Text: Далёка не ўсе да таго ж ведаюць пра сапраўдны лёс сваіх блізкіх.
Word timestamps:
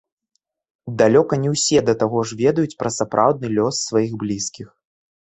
Далёка 0.99 1.37
не 1.43 1.49
ўсе 1.55 1.77
да 1.89 1.93
таго 2.03 2.23
ж 2.29 2.37
ведаюць 2.39 2.77
пра 2.79 2.89
сапраўдны 2.95 3.47
лёс 3.57 3.75
сваіх 3.91 4.11
блізкіх. 4.25 4.67